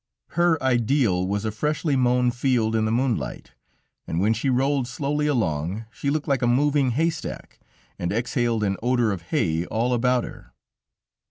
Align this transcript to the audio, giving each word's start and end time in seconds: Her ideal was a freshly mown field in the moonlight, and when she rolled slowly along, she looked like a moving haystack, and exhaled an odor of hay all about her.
Her 0.29 0.57
ideal 0.63 1.27
was 1.27 1.45
a 1.45 1.51
freshly 1.51 1.95
mown 1.95 2.31
field 2.31 2.75
in 2.75 2.85
the 2.85 2.91
moonlight, 2.91 3.51
and 4.07 4.19
when 4.19 4.33
she 4.33 4.49
rolled 4.49 4.87
slowly 4.87 5.27
along, 5.27 5.85
she 5.91 6.09
looked 6.09 6.27
like 6.27 6.41
a 6.41 6.47
moving 6.47 6.89
haystack, 6.89 7.59
and 7.99 8.11
exhaled 8.11 8.63
an 8.63 8.77
odor 8.81 9.11
of 9.11 9.21
hay 9.29 9.63
all 9.67 9.93
about 9.93 10.23
her. 10.23 10.53